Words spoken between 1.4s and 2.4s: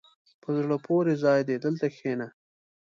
دی، دلته کښېنه.